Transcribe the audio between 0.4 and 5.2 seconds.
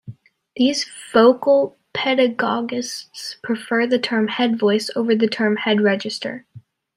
These vocal pedagogists prefer the term "head voice" over